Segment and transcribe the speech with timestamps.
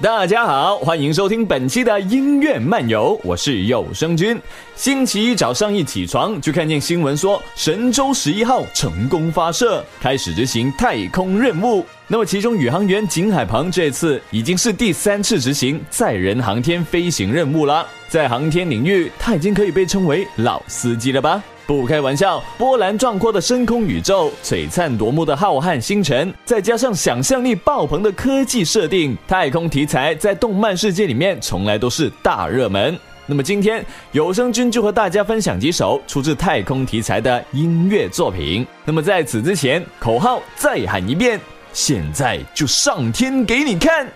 [0.00, 4.40] 大家好，欢迎收听本期的音乐漫游，我是有声君。
[4.76, 11.84] 星期一早上一起床，就看见新闻说神舟十一号成功发射，开始执行太空任务。
[12.06, 21.42] 那么，其中宇航员景海鹏这次已经是第三次执行载人航天飞行任务了，在航天领域，他已经可以被称为老司机了吧？
[21.68, 32.98] 不开玩笑，波澜壮阔的深空宇宙，璀璨夺目的浩瀚星辰，再加上想象力爆棚的科技设定，太空题材在动漫世界里面从来都是大热门。
[33.26, 38.66] 那么今天有声君就和大家分享几首出自太空题材的音乐作品。
[38.86, 41.38] 那么在此之前，口号再喊一遍，
[41.74, 44.08] 现在就上天给你看！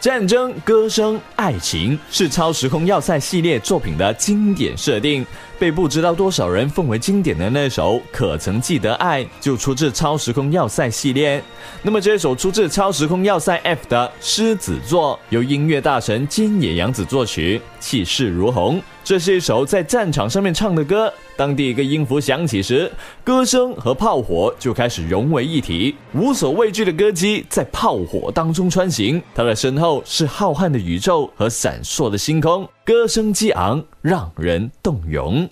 [0.00, 5.26] 战争、歌声、爱情是超时空要塞系列作品的经典设定。
[5.58, 11.42] 被不知道多少人奉为经典的那首《可曾记得爱》，就出自《超时空要塞》系列。
[11.82, 18.80] 那么这首出自《超时空要塞 F》的《狮子座》，由音乐大神金野洋子作曲，气势如虹。
[19.08, 21.10] 这是一首在战场上面唱的歌。
[21.34, 22.92] 当第一个音符响起时，
[23.24, 25.96] 歌声和炮火就开始融为一体。
[26.12, 35.48] 无所畏惧的歌姬在炮火当中穿行，她的身后是浩瀚的宇宙和闪烁的星空，歌声激昂，让人动容。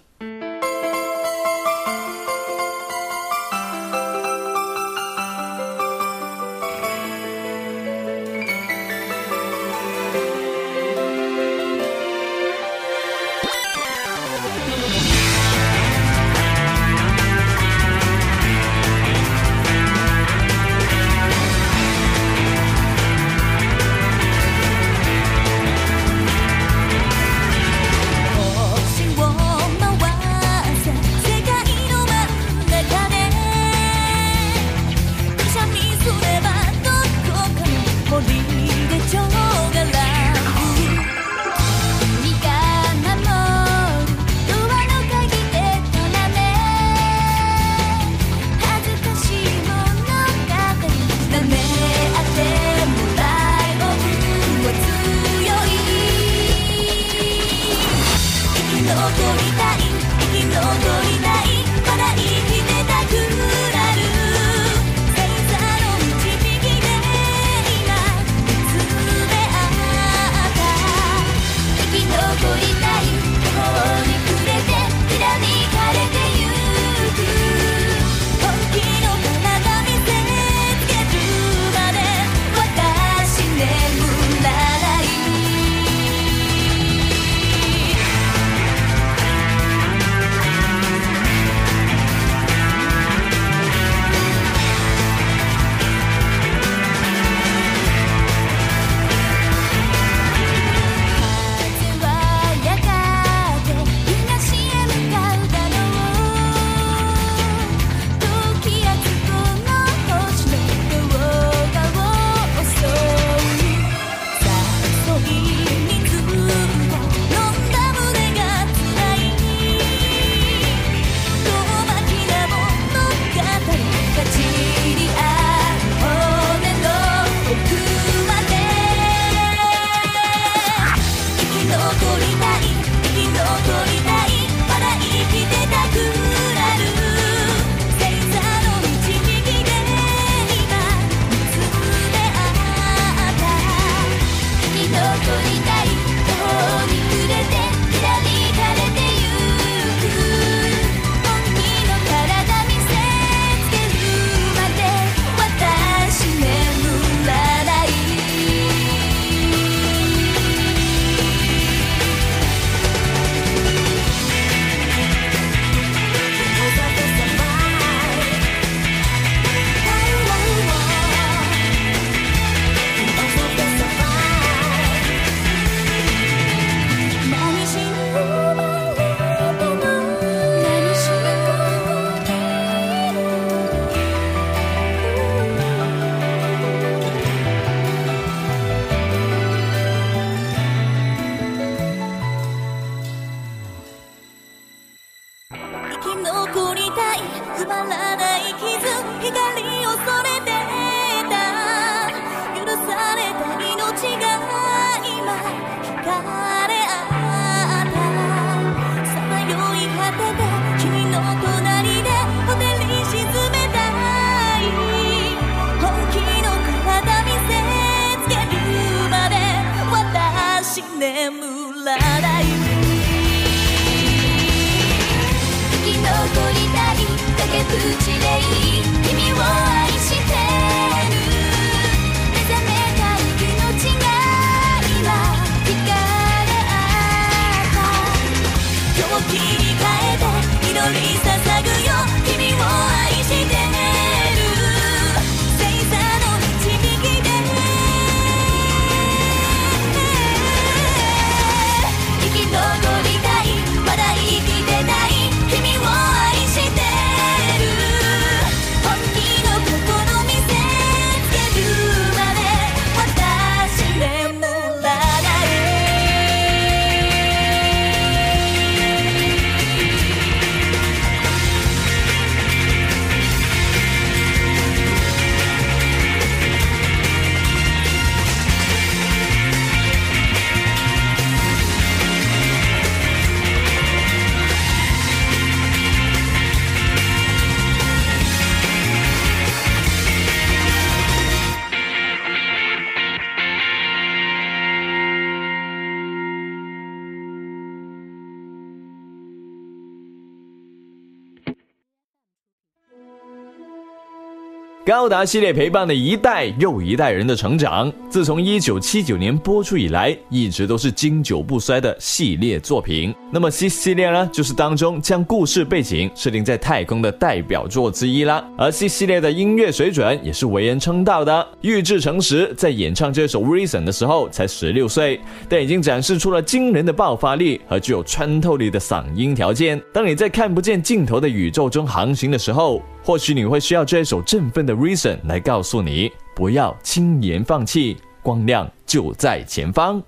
[304.87, 307.93] 高达系列陪伴了一代又一代人的成长。
[308.09, 313.13] 自从1979年播出以来，一直都是经久不衰的系列作品。
[313.33, 318.43] 那么 C 系列呢，就是当中将故事背景设定在太空的代表作之一啦。
[318.57, 321.47] 而 C 系列的音乐水准也是为人称道的。
[321.61, 329.81] 玉置诚实在演唱这首《Reason》的时候才十六岁，但已经展示出了惊人的爆发力和具有穿透力的嗓音条件。
[329.93, 340.01] 当你在看不见尽头的宇宙中航行的时候，或许你会需要这一首振奋的《Reason》来告诉你，不要轻言放弃，光亮就在前方。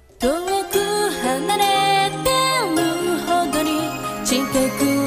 [4.53, 4.98] take a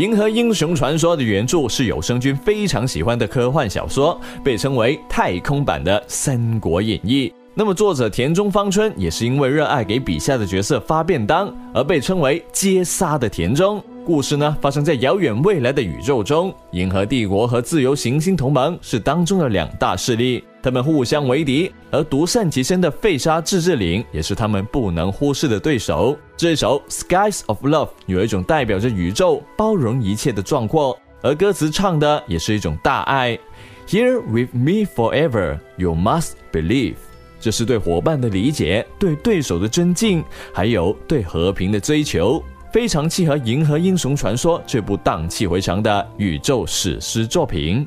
[0.00, 7.28] 银河英雄传说》的原著是有声君非常喜欢的科幻小说，被称为太空版的《三国演义》。
[7.52, 13.84] 那么作者田中芳春也是因为热爱给笔下的角色发便当，而被称为“接杀”的田中。
[14.04, 26.16] 故事呢发生在遥远未来的宇宙中，银河帝国和自由行星同盟是当中的两大势力，他们互相为敌，而独善其身的费沙自治领也是他们不能忽视的对手。
[26.36, 33.38] 这首《Skies of Love》有一种代表着宇宙包容一切的壮阔，而歌词唱的也是一种大爱。
[33.86, 36.94] Here with me forever, you must believe。
[37.38, 47.86] 这是对伙伴的理解，对对手的尊敬，还有对和平的追求，非常契合《银河英雄传说》这部荡气回肠的宇宙史诗作品。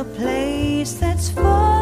[0.00, 1.79] a place that's for.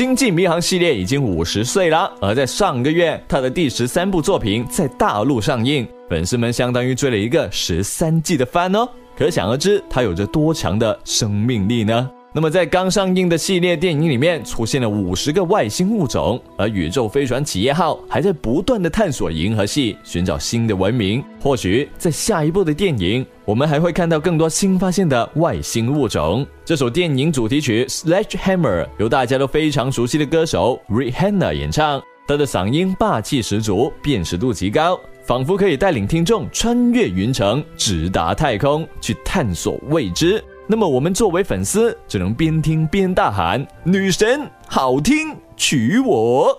[0.00, 12.10] 星际迷航系列已经五十岁了，而在上个月，他的第十三部作品在大陆上映，粉丝们相当于追了一个十三季的番哦，可想而知，他有着多强的生命力呢。
[12.32, 21.20] 那么，在刚上映的系列电影里面，出现了五十个外星物种，而宇宙飞船企业号还在不断的探索银河系，寻找新的文明。
[21.40, 26.46] 或许在下一部的电影，我们还会看到更多新发现的外星物种。
[26.64, 32.00] 这首电影主题曲《Sledgehammer》由大家都非常熟悉的歌手 Rihanna 演唱。
[32.28, 40.40] 她的嗓音霸气十足，辨识度极高，仿佛可以带领听众穿越云层，直达太空，去探索未知。
[40.70, 46.56] 那么我们作为粉丝，只能边听边大喊：“女神好听，娶我！”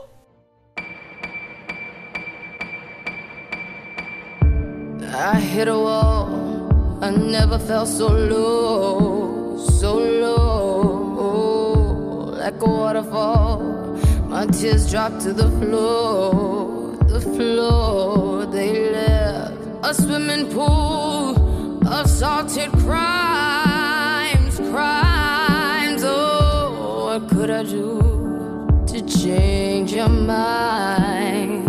[5.14, 6.28] I hit a wall.
[7.00, 8.10] I never felt so
[27.12, 28.00] what could I do
[28.88, 31.66] to change your mind?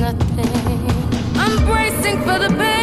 [0.00, 1.36] Nothing.
[1.36, 2.75] I'm bracing for the pain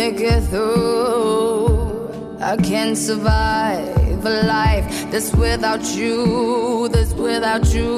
[0.00, 2.38] make it through.
[2.40, 7.90] I can't survive a life that's without you, that's without you,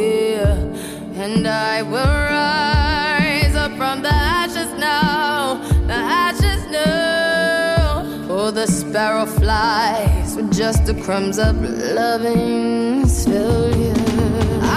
[0.00, 1.22] yeah.
[1.22, 8.04] And I will rise up from the ashes now, the ashes now.
[8.36, 11.54] Oh, the sparrow flies with just the crumbs of
[12.00, 13.94] loving failure.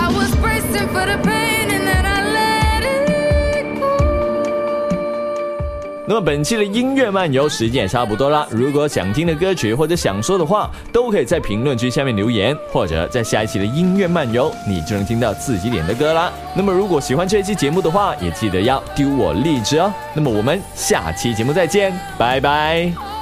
[0.03, 1.66] I was bracing for the pain
[6.09, 16.31] 那么本期的音乐漫游时间也差不多啦，如果想听的歌曲或者想说的话，都可以在评论区下面留言，或者在下一期的音乐漫游，你就能听到自己点的歌啦。
[16.55, 19.93] 那么如果喜欢这一期节目的话，也记得要丢我荔枝哦。
[20.13, 23.16] 那么我们下期节目再见，拜拜。